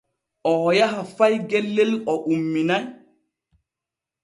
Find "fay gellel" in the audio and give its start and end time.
1.15-1.91